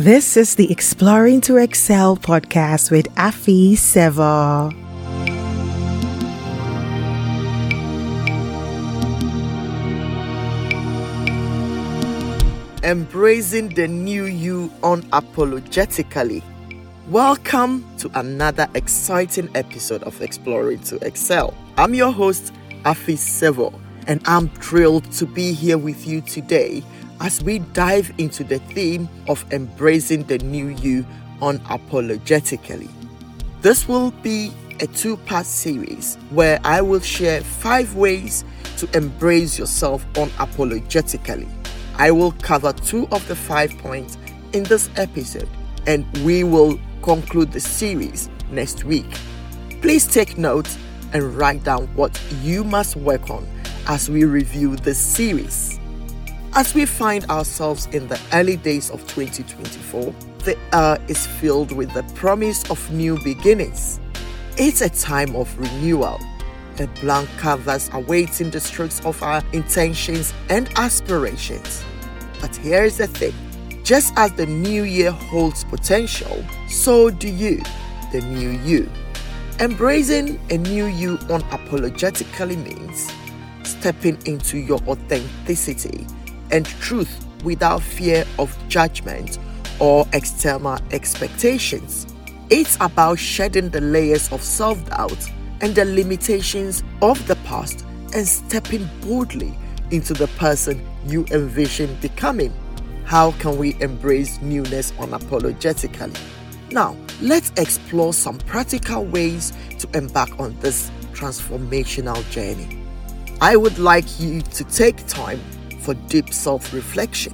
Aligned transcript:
This 0.00 0.38
is 0.38 0.54
the 0.54 0.72
Exploring 0.72 1.42
to 1.42 1.58
Excel 1.58 2.16
podcast 2.16 2.90
with 2.90 3.14
Afi 3.16 3.72
Sevor. 3.72 4.72
Embracing 12.82 13.74
the 13.74 13.86
new 13.86 14.24
you 14.24 14.72
unapologetically. 14.80 16.42
Welcome 17.10 17.84
to 17.98 18.10
another 18.14 18.68
exciting 18.74 19.50
episode 19.54 20.02
of 20.04 20.18
Exploring 20.22 20.80
to 20.84 20.96
Excel. 21.06 21.52
I'm 21.76 21.92
your 21.92 22.10
host, 22.10 22.54
Afi 22.86 23.18
Sevor, 23.18 23.78
and 24.10 24.20
I'm 24.26 24.48
thrilled 24.48 25.08
to 25.12 25.24
be 25.24 25.52
here 25.52 25.78
with 25.78 26.04
you 26.04 26.20
today 26.20 26.82
as 27.20 27.40
we 27.44 27.60
dive 27.60 28.12
into 28.18 28.42
the 28.42 28.58
theme 28.58 29.08
of 29.28 29.44
embracing 29.52 30.24
the 30.24 30.38
new 30.38 30.66
you 30.66 31.06
unapologetically. 31.40 32.90
This 33.62 33.86
will 33.86 34.10
be 34.10 34.52
a 34.80 34.88
two 34.88 35.16
part 35.16 35.46
series 35.46 36.16
where 36.30 36.58
I 36.64 36.80
will 36.80 36.98
share 36.98 37.40
five 37.40 37.94
ways 37.94 38.44
to 38.78 38.96
embrace 38.96 39.56
yourself 39.60 40.04
unapologetically. 40.14 41.48
I 41.96 42.10
will 42.10 42.32
cover 42.32 42.72
two 42.72 43.06
of 43.12 43.26
the 43.28 43.36
five 43.36 43.70
points 43.78 44.18
in 44.52 44.64
this 44.64 44.90
episode 44.96 45.48
and 45.86 46.04
we 46.24 46.42
will 46.42 46.80
conclude 47.02 47.52
the 47.52 47.60
series 47.60 48.28
next 48.50 48.82
week. 48.82 49.06
Please 49.82 50.04
take 50.04 50.36
note 50.36 50.68
and 51.12 51.36
write 51.36 51.62
down 51.62 51.86
what 51.94 52.20
you 52.42 52.64
must 52.64 52.96
work 52.96 53.30
on 53.30 53.46
as 53.86 54.10
we 54.10 54.24
review 54.24 54.76
this 54.76 54.98
series. 54.98 55.78
As 56.54 56.74
we 56.74 56.84
find 56.84 57.24
ourselves 57.26 57.86
in 57.92 58.08
the 58.08 58.20
early 58.32 58.56
days 58.56 58.90
of 58.90 59.00
2024, 59.06 60.14
the 60.44 60.58
air 60.72 60.98
is 61.08 61.26
filled 61.26 61.72
with 61.72 61.92
the 61.92 62.02
promise 62.14 62.68
of 62.70 62.90
new 62.92 63.22
beginnings. 63.22 64.00
It's 64.56 64.80
a 64.80 64.88
time 64.88 65.36
of 65.36 65.56
renewal, 65.58 66.18
a 66.78 66.86
blank 67.00 67.28
canvas 67.38 67.88
awaiting 67.92 68.50
the 68.50 68.60
strokes 68.60 69.00
of 69.04 69.22
our 69.22 69.42
intentions 69.52 70.34
and 70.48 70.68
aspirations. 70.76 71.84
But 72.40 72.56
here's 72.56 72.96
the 72.96 73.06
thing 73.06 73.34
just 73.84 74.12
as 74.16 74.32
the 74.32 74.46
new 74.46 74.84
year 74.84 75.10
holds 75.10 75.64
potential, 75.64 76.44
so 76.68 77.10
do 77.10 77.28
you, 77.28 77.62
the 78.12 78.20
new 78.20 78.50
you. 78.50 78.90
Embracing 79.58 80.40
a 80.50 80.56
new 80.56 80.86
you 80.86 81.18
unapologetically 81.18 82.56
means 82.64 83.10
stepping 83.80 84.18
into 84.26 84.58
your 84.58 84.78
authenticity 84.86 86.06
and 86.50 86.66
truth 86.66 87.26
without 87.44 87.80
fear 87.82 88.26
of 88.38 88.54
judgment 88.68 89.38
or 89.78 90.06
external 90.12 90.78
expectations. 90.92 92.06
It's 92.50 92.76
about 92.80 93.18
shedding 93.18 93.70
the 93.70 93.80
layers 93.80 94.30
of 94.32 94.42
self 94.42 94.84
doubt 94.90 95.26
and 95.62 95.74
the 95.74 95.86
limitations 95.86 96.82
of 97.00 97.26
the 97.26 97.36
past 97.36 97.86
and 98.14 98.26
stepping 98.26 98.88
boldly 99.00 99.56
into 99.90 100.12
the 100.12 100.26
person 100.38 100.86
you 101.06 101.24
envision 101.30 101.96
becoming. 102.02 102.52
How 103.04 103.32
can 103.32 103.56
we 103.56 103.80
embrace 103.80 104.40
newness 104.42 104.92
unapologetically? 104.92 106.16
Now, 106.70 106.96
let's 107.22 107.50
explore 107.56 108.12
some 108.12 108.38
practical 108.38 109.04
ways 109.06 109.52
to 109.78 109.88
embark 109.96 110.38
on 110.38 110.56
this 110.60 110.90
transformational 111.12 112.28
journey. 112.30 112.79
I 113.42 113.56
would 113.56 113.78
like 113.78 114.20
you 114.20 114.42
to 114.42 114.64
take 114.64 115.06
time 115.06 115.40
for 115.80 115.94
deep 115.94 116.30
self 116.30 116.74
reflection. 116.74 117.32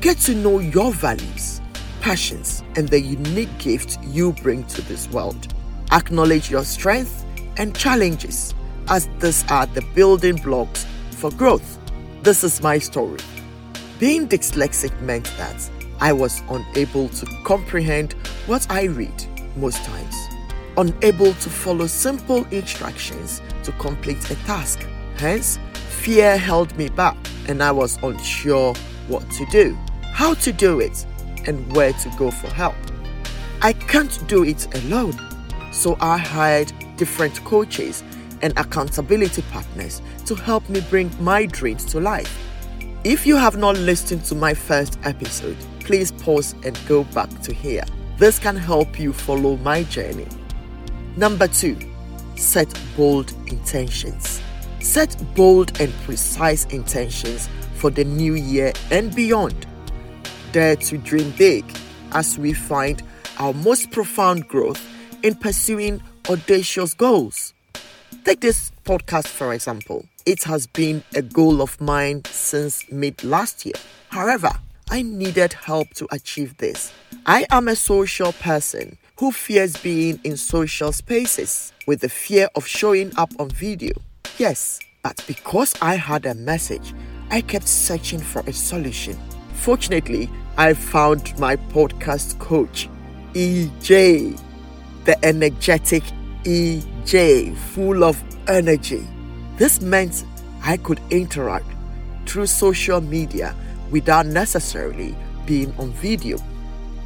Get 0.00 0.18
to 0.18 0.34
know 0.36 0.60
your 0.60 0.92
values, 0.92 1.60
passions, 2.00 2.62
and 2.76 2.88
the 2.88 3.00
unique 3.00 3.58
gift 3.58 3.98
you 4.04 4.32
bring 4.32 4.62
to 4.66 4.82
this 4.82 5.08
world. 5.10 5.52
Acknowledge 5.90 6.52
your 6.52 6.62
strengths 6.62 7.24
and 7.56 7.74
challenges, 7.76 8.54
as 8.88 9.08
these 9.18 9.44
are 9.50 9.66
the 9.66 9.82
building 9.92 10.36
blocks 10.36 10.86
for 11.10 11.32
growth. 11.32 11.80
This 12.22 12.44
is 12.44 12.62
my 12.62 12.78
story. 12.78 13.18
Being 13.98 14.28
dyslexic 14.28 14.98
meant 15.00 15.24
that 15.36 15.68
I 16.00 16.12
was 16.12 16.42
unable 16.48 17.08
to 17.08 17.26
comprehend 17.42 18.12
what 18.46 18.70
I 18.70 18.84
read 18.84 19.24
most 19.56 19.82
times, 19.82 20.14
unable 20.76 21.34
to 21.34 21.50
follow 21.50 21.88
simple 21.88 22.44
instructions 22.52 23.42
to 23.64 23.72
complete 23.72 24.30
a 24.30 24.36
task. 24.46 24.86
Hence, 25.20 25.58
fear 25.74 26.38
held 26.38 26.74
me 26.78 26.88
back 26.88 27.14
and 27.46 27.62
I 27.62 27.72
was 27.72 28.02
unsure 28.02 28.74
what 29.06 29.30
to 29.32 29.44
do, 29.50 29.76
how 30.00 30.32
to 30.32 30.50
do 30.50 30.80
it, 30.80 31.04
and 31.46 31.70
where 31.76 31.92
to 31.92 32.10
go 32.16 32.30
for 32.30 32.46
help. 32.48 32.74
I 33.60 33.74
can't 33.74 34.26
do 34.28 34.44
it 34.44 34.74
alone, 34.76 35.12
so 35.72 35.98
I 36.00 36.16
hired 36.16 36.72
different 36.96 37.44
coaches 37.44 38.02
and 38.40 38.58
accountability 38.58 39.42
partners 39.52 40.00
to 40.24 40.34
help 40.34 40.66
me 40.70 40.80
bring 40.88 41.10
my 41.22 41.44
dreams 41.44 41.84
to 41.92 42.00
life. 42.00 42.34
If 43.04 43.26
you 43.26 43.36
have 43.36 43.58
not 43.58 43.76
listened 43.76 44.24
to 44.24 44.34
my 44.34 44.54
first 44.54 44.98
episode, 45.04 45.58
please 45.80 46.12
pause 46.12 46.54
and 46.64 46.80
go 46.88 47.04
back 47.04 47.28
to 47.42 47.52
here. 47.52 47.84
This 48.16 48.38
can 48.38 48.56
help 48.56 48.98
you 48.98 49.12
follow 49.12 49.58
my 49.58 49.82
journey. 49.82 50.28
Number 51.18 51.46
two, 51.46 51.76
set 52.36 52.72
bold 52.96 53.34
intentions. 53.48 54.39
Set 54.80 55.14
bold 55.34 55.78
and 55.78 55.92
precise 56.04 56.64
intentions 56.66 57.48
for 57.74 57.90
the 57.90 58.02
new 58.02 58.34
year 58.34 58.72
and 58.90 59.14
beyond. 59.14 59.66
Dare 60.52 60.76
to 60.76 60.96
dream 60.96 61.32
big 61.36 61.64
as 62.12 62.38
we 62.38 62.54
find 62.54 63.02
our 63.38 63.52
most 63.52 63.90
profound 63.90 64.48
growth 64.48 64.84
in 65.22 65.34
pursuing 65.34 66.02
audacious 66.30 66.94
goals. 66.94 67.52
Take 68.24 68.40
this 68.40 68.72
podcast 68.84 69.28
for 69.28 69.52
example. 69.52 70.06
It 70.24 70.44
has 70.44 70.66
been 70.66 71.04
a 71.14 71.22
goal 71.22 71.60
of 71.60 71.78
mine 71.78 72.22
since 72.24 72.90
mid 72.90 73.22
last 73.22 73.66
year. 73.66 73.74
However, 74.08 74.50
I 74.90 75.02
needed 75.02 75.52
help 75.52 75.90
to 75.94 76.08
achieve 76.10 76.56
this. 76.56 76.90
I 77.26 77.46
am 77.50 77.68
a 77.68 77.76
social 77.76 78.32
person 78.32 78.96
who 79.18 79.30
fears 79.30 79.76
being 79.76 80.18
in 80.24 80.38
social 80.38 80.90
spaces 80.92 81.74
with 81.86 82.00
the 82.00 82.08
fear 82.08 82.48
of 82.54 82.66
showing 82.66 83.12
up 83.16 83.30
on 83.38 83.50
video. 83.50 83.92
Yes, 84.40 84.80
but 85.02 85.22
because 85.26 85.74
I 85.82 85.96
had 85.96 86.24
a 86.24 86.34
message, 86.34 86.94
I 87.30 87.42
kept 87.42 87.68
searching 87.68 88.20
for 88.20 88.40
a 88.46 88.54
solution. 88.54 89.18
Fortunately, 89.52 90.30
I 90.56 90.72
found 90.72 91.38
my 91.38 91.56
podcast 91.56 92.38
coach, 92.38 92.88
EJ, 93.34 94.40
the 95.04 95.22
energetic 95.22 96.02
EJ, 96.44 97.54
full 97.54 98.02
of 98.02 98.18
energy. 98.48 99.06
This 99.58 99.82
meant 99.82 100.24
I 100.64 100.78
could 100.78 101.02
interact 101.10 101.66
through 102.24 102.46
social 102.46 103.02
media 103.02 103.54
without 103.90 104.24
necessarily 104.24 105.14
being 105.44 105.74
on 105.76 105.92
video. 105.92 106.38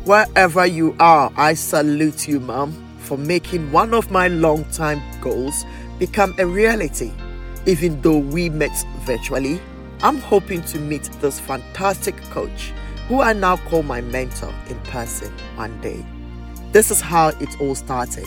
Wherever 0.05 0.67
you 0.67 0.95
are, 1.01 1.33
I 1.37 1.55
salute 1.55 2.29
you, 2.29 2.39
Mom, 2.39 2.73
for 3.01 3.19
making 3.19 3.73
one 3.73 3.93
of 3.93 4.13
my 4.13 4.29
long-time 4.29 5.03
goals 5.21 5.65
become 5.99 6.33
a 6.39 6.47
reality. 6.47 7.11
Even 7.67 7.99
though 8.03 8.19
we 8.19 8.51
met 8.51 8.85
virtually, 9.01 9.59
I'm 10.03 10.19
hoping 10.19 10.61
to 10.65 10.79
meet 10.79 11.05
this 11.23 11.41
fantastic 11.41 12.17
coach 12.25 12.73
who 13.09 13.23
I 13.23 13.33
now 13.33 13.57
call 13.57 13.83
my 13.83 14.03
mentor 14.03 14.53
in 14.69 14.79
person 14.81 15.33
one 15.57 15.81
day. 15.81 16.05
This 16.73 16.91
is 16.91 17.01
how 17.01 17.29
it 17.29 17.61
all 17.63 17.75
started. 17.75 18.27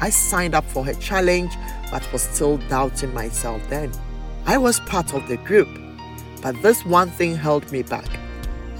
I 0.00 0.10
signed 0.10 0.56
up 0.56 0.64
for 0.64 0.84
her 0.84 0.94
challenge 0.94 1.52
but 1.92 2.12
was 2.12 2.22
still 2.22 2.58
doubting 2.68 3.14
myself 3.14 3.62
then. 3.68 3.92
I 4.44 4.58
was 4.58 4.80
part 4.80 5.14
of 5.14 5.28
the 5.28 5.36
group, 5.36 5.68
but 6.42 6.60
this 6.62 6.84
one 6.84 7.10
thing 7.10 7.36
held 7.36 7.70
me 7.70 7.82
back. 7.82 8.08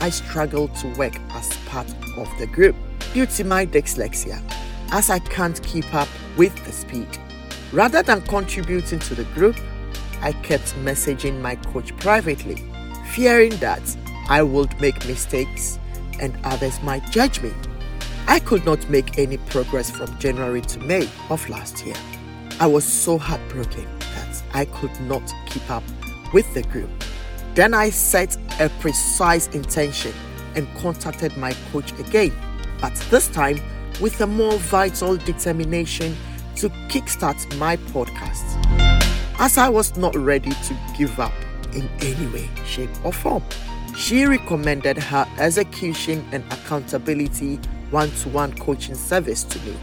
I 0.01 0.11
struggled 0.11 0.75
to 0.77 0.89
work 0.95 1.15
as 1.31 1.57
part 1.67 1.87
of 2.17 2.29
the 2.39 2.49
group 2.49 2.75
due 3.15 3.27
to 3.27 3.45
my 3.45 3.65
dyslexia, 3.65 4.43
as 4.91 5.09
I 5.09 5.21
can't 5.21 5.63
keep 5.63 5.95
up 5.95 6.09
with 6.37 6.55
the 6.65 6.73
speed. 6.73 7.09
Rather 7.73 8.03
than 8.03 8.23
contributing 8.23 8.99
to 9.01 9.15
the 9.15 9.25
group, 9.35 9.57
I 10.23 10.33
kept 10.33 10.75
messaging 10.77 11.41
my 11.41 11.57
coach 11.57 11.97
privately, 11.99 12.63
fearing 13.11 13.57
that 13.57 13.83
I 14.29 14.43
would 14.43 14.81
make 14.81 15.07
mistakes 15.07 15.79
and 16.21 16.37
others 16.45 16.81
might 16.83 17.05
judge 17.11 17.41
me. 17.43 17.53
I 18.29 18.41
could 18.41 18.65
not 18.65 18.89
make 18.89 19.19
any 19.19 19.37
progress 19.37 19.91
from 19.91 20.19
January 20.19 20.63
to 20.63 20.81
May 20.81 21.09
of 21.31 21.49
last 21.49 21.85
year. 21.85 21.95
I 22.59 22.67
was 22.67 22.85
so 22.85 23.19
heartbroken 23.19 23.87
that 24.15 24.43
I 24.55 24.65
could 24.65 24.99
not 25.03 25.23
keep 25.47 25.71
up 25.71 25.85
with 26.33 26.53
the 26.55 26.63
group. 26.63 26.91
Then 27.55 27.75
I 27.75 27.91
set 27.91 28.37
a 28.61 28.69
precise 28.81 29.49
intention 29.49 30.13
and 30.55 30.67
contacted 30.79 31.37
my 31.37 31.55
coach 31.73 31.93
again, 32.01 32.33
but 32.81 32.95
this 33.11 33.29
time 33.29 33.61
with 34.01 34.21
a 34.21 34.27
more 34.27 34.59
vital 34.59 35.17
determination 35.17 36.17
to 36.57 36.71
kickstart 36.89 37.57
my 37.59 37.77
podcast. 37.77 38.45
As 39.39 39.59
I 39.59 39.69
was 39.69 39.97
not 39.97 40.15
ready 40.17 40.51
to 40.51 40.77
give 40.97 41.21
up 41.21 41.33
in 41.75 41.89
any 42.01 42.27
way, 42.29 42.49
shape, 42.65 42.91
or 43.05 43.13
form. 43.13 43.43
she 43.97 44.27
recommended 44.27 44.99
her 44.99 45.27
execution 45.39 46.27
and 46.33 46.45
accountability 46.53 47.57
one 47.91 48.11
to 48.11 48.29
one 48.29 48.53
coaching 48.59 48.95
service 48.95 49.43
to 49.45 49.59
me. 49.61 49.75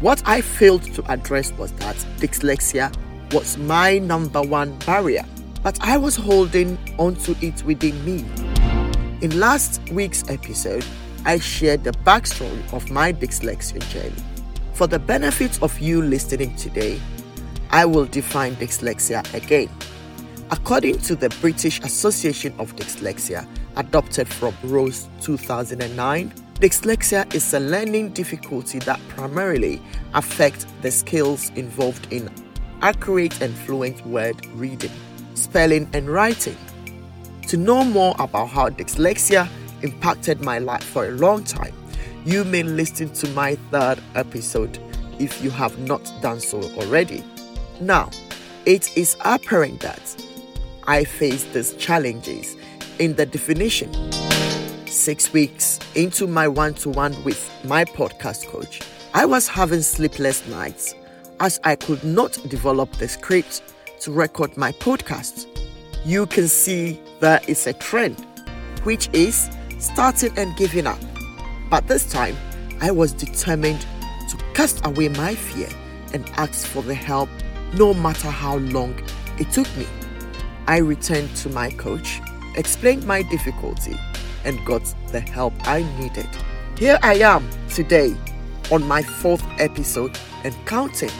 What 0.00 0.22
I 0.26 0.40
failed 0.40 0.82
to 0.94 1.04
address 1.10 1.52
was 1.52 1.72
that 1.72 1.96
dyslexia 2.18 2.94
was 3.32 3.56
my 3.58 3.98
number 3.98 4.42
one 4.42 4.78
barrier, 4.80 5.24
but 5.62 5.78
I 5.80 5.96
was 5.96 6.14
holding 6.14 6.78
onto 6.98 7.34
it 7.40 7.62
within 7.64 8.04
me. 8.04 8.24
In 9.22 9.40
last 9.40 9.80
week's 9.90 10.28
episode, 10.30 10.84
I 11.24 11.38
shared 11.38 11.82
the 11.82 11.92
backstory 11.92 12.72
of 12.72 12.90
my 12.90 13.12
dyslexia 13.12 13.80
journey. 13.88 14.35
For 14.76 14.86
the 14.86 14.98
benefit 14.98 15.62
of 15.62 15.78
you 15.78 16.02
listening 16.02 16.54
today, 16.54 17.00
I 17.70 17.86
will 17.86 18.04
define 18.04 18.56
dyslexia 18.56 19.24
again. 19.32 19.70
According 20.50 20.98
to 20.98 21.16
the 21.16 21.30
British 21.40 21.80
Association 21.80 22.52
of 22.58 22.76
Dyslexia, 22.76 23.48
adopted 23.76 24.28
from 24.28 24.54
Rose 24.62 25.08
2009, 25.22 26.30
dyslexia 26.56 27.34
is 27.34 27.54
a 27.54 27.60
learning 27.60 28.10
difficulty 28.10 28.78
that 28.80 29.00
primarily 29.08 29.80
affects 30.12 30.66
the 30.82 30.90
skills 30.90 31.48
involved 31.56 32.12
in 32.12 32.28
accurate 32.82 33.40
and 33.40 33.56
fluent 33.56 34.04
word 34.06 34.44
reading, 34.48 34.92
spelling, 35.32 35.88
and 35.94 36.06
writing. 36.06 36.58
To 37.48 37.56
know 37.56 37.82
more 37.82 38.14
about 38.18 38.50
how 38.50 38.68
dyslexia 38.68 39.48
impacted 39.80 40.42
my 40.42 40.58
life 40.58 40.84
for 40.84 41.06
a 41.06 41.12
long 41.12 41.44
time, 41.44 41.72
you 42.26 42.42
may 42.42 42.64
listen 42.64 43.08
to 43.08 43.28
my 43.28 43.54
third 43.70 44.00
episode 44.16 44.80
if 45.20 45.42
you 45.44 45.48
have 45.48 45.78
not 45.78 46.12
done 46.20 46.40
so 46.40 46.60
already. 46.72 47.22
Now, 47.80 48.10
it 48.64 48.96
is 48.96 49.16
apparent 49.24 49.78
that 49.80 50.24
I 50.88 51.04
faced 51.04 51.52
these 51.52 51.74
challenges 51.74 52.56
in 52.98 53.14
the 53.14 53.26
definition. 53.26 53.92
Six 54.88 55.32
weeks 55.32 55.78
into 55.94 56.26
my 56.26 56.48
one 56.48 56.74
to 56.74 56.90
one 56.90 57.14
with 57.22 57.48
my 57.62 57.84
podcast 57.84 58.48
coach, 58.48 58.80
I 59.14 59.24
was 59.24 59.46
having 59.46 59.82
sleepless 59.82 60.44
nights 60.48 60.96
as 61.38 61.60
I 61.62 61.76
could 61.76 62.02
not 62.02 62.32
develop 62.48 62.90
the 62.94 63.06
script 63.06 63.62
to 64.00 64.10
record 64.10 64.56
my 64.56 64.72
podcast. 64.72 65.46
You 66.04 66.26
can 66.26 66.48
see 66.48 67.00
there 67.20 67.40
is 67.46 67.68
a 67.68 67.72
trend, 67.72 68.26
which 68.82 69.08
is 69.12 69.48
starting 69.78 70.36
and 70.36 70.56
giving 70.56 70.88
up. 70.88 70.98
But 71.70 71.88
this 71.88 72.10
time, 72.10 72.36
I 72.80 72.90
was 72.90 73.12
determined 73.12 73.86
to 74.30 74.36
cast 74.54 74.84
away 74.86 75.08
my 75.08 75.34
fear 75.34 75.68
and 76.12 76.28
ask 76.36 76.66
for 76.66 76.82
the 76.82 76.94
help 76.94 77.28
no 77.74 77.92
matter 77.94 78.30
how 78.30 78.56
long 78.58 78.94
it 79.38 79.50
took 79.50 79.66
me. 79.76 79.86
I 80.66 80.78
returned 80.78 81.34
to 81.36 81.48
my 81.48 81.70
coach, 81.70 82.20
explained 82.56 83.06
my 83.06 83.22
difficulty, 83.22 83.96
and 84.44 84.64
got 84.64 84.82
the 85.10 85.20
help 85.20 85.54
I 85.66 85.82
needed. 85.98 86.28
Here 86.78 86.98
I 87.02 87.14
am 87.14 87.48
today 87.68 88.14
on 88.70 88.86
my 88.86 89.02
fourth 89.02 89.44
episode 89.58 90.16
and 90.44 90.54
counting. 90.66 91.10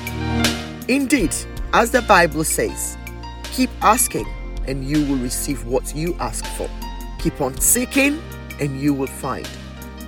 Indeed, 0.89 1.35
as 1.73 1.91
the 1.91 2.03
Bible 2.03 2.45
says, 2.45 2.97
keep 3.45 3.71
asking 3.83 4.27
and 4.67 4.85
you 4.85 5.05
will 5.07 5.19
receive 5.19 5.65
what 5.67 5.95
you 5.95 6.15
ask 6.21 6.45
for. 6.57 6.69
Keep 7.19 7.41
on 7.41 7.59
seeking 7.61 8.23
and 8.61 8.81
you 8.81 8.95
will 8.95 9.07
find. 9.07 9.49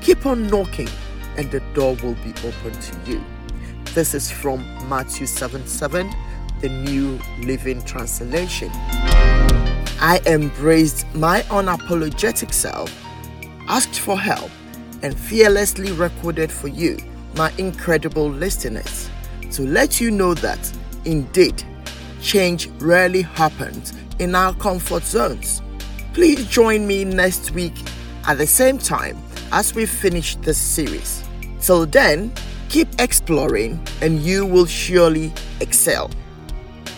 Keep 0.00 0.26
on 0.26 0.46
knocking 0.48 0.88
and 1.36 1.50
the 1.50 1.60
door 1.74 1.96
will 2.02 2.14
be 2.16 2.30
open 2.44 2.72
to 2.72 3.10
you. 3.10 3.24
This 3.94 4.14
is 4.14 4.30
from 4.30 4.64
Matthew 4.88 5.26
7 5.26 5.66
7 5.66 6.10
the 6.60 6.68
New 6.68 7.20
Living 7.40 7.82
Translation. 7.84 8.70
I 10.00 10.20
embraced 10.26 11.06
my 11.14 11.42
unapologetic 11.42 12.52
self, 12.52 12.92
asked 13.68 14.00
for 14.00 14.18
help, 14.18 14.50
and 15.02 15.18
fearlessly 15.18 15.92
recorded 15.92 16.50
for 16.50 16.68
you, 16.68 16.98
my 17.36 17.52
incredible 17.58 18.28
listeners, 18.28 19.08
to 19.52 19.62
let 19.62 20.00
you 20.00 20.10
know 20.10 20.34
that 20.34 20.58
indeed 21.04 21.62
change 22.20 22.68
rarely 22.80 23.22
happens 23.22 23.92
in 24.18 24.34
our 24.34 24.54
comfort 24.54 25.04
zones. 25.04 25.62
Please 26.12 26.46
join 26.48 26.86
me 26.86 27.04
next 27.04 27.52
week 27.52 27.74
at 28.28 28.36
the 28.36 28.46
same 28.46 28.76
time 28.78 29.16
as 29.52 29.74
we 29.74 29.86
finish 29.86 30.36
this 30.36 30.58
series. 30.58 31.24
Till 31.60 31.86
then, 31.86 32.30
keep 32.68 32.86
exploring 33.00 33.80
and 34.02 34.20
you 34.20 34.44
will 34.44 34.66
surely 34.66 35.32
excel. 35.60 36.10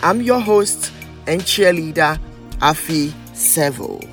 I'm 0.03 0.21
your 0.21 0.41
host 0.41 0.91
and 1.27 1.41
cheerleader, 1.41 2.19
Afi 2.59 3.11
Sevor. 3.33 4.07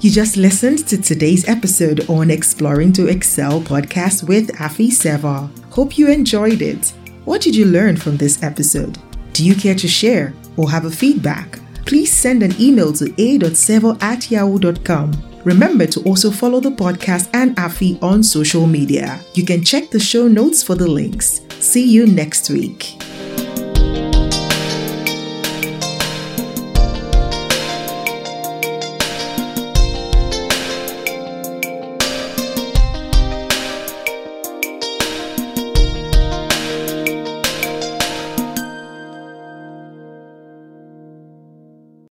You 0.00 0.10
just 0.10 0.36
listened 0.36 0.88
to 0.88 1.00
today's 1.00 1.46
episode 1.46 2.08
on 2.08 2.30
Exploring 2.30 2.92
to 2.94 3.08
Excel 3.08 3.60
podcast 3.60 4.26
with 4.26 4.48
Afi 4.56 4.88
Sevor. 4.88 5.48
Hope 5.70 5.96
you 5.96 6.08
enjoyed 6.08 6.62
it. 6.62 6.92
What 7.24 7.40
did 7.40 7.54
you 7.54 7.66
learn 7.66 7.96
from 7.96 8.16
this 8.16 8.42
episode? 8.42 8.98
Do 9.32 9.44
you 9.44 9.54
care 9.54 9.74
to 9.74 9.88
share 9.88 10.34
or 10.56 10.70
have 10.70 10.84
a 10.84 10.90
feedback? 10.90 11.58
Please 11.86 12.12
send 12.12 12.42
an 12.42 12.54
email 12.60 12.92
to 12.92 13.12
a.sevor 13.18 14.00
at 14.02 14.30
yahoo.com 14.30 15.12
Remember 15.44 15.86
to 15.86 16.00
also 16.02 16.30
follow 16.30 16.60
the 16.60 16.70
podcast 16.70 17.28
and 17.34 17.56
Afi 17.56 18.00
on 18.02 18.22
social 18.22 18.66
media. 18.66 19.20
You 19.34 19.44
can 19.44 19.64
check 19.64 19.90
the 19.90 19.98
show 19.98 20.28
notes 20.28 20.62
for 20.62 20.76
the 20.76 20.86
links. 20.86 21.40
See 21.58 21.88
you 21.88 22.06
next 22.06 22.48
week. 22.48 23.02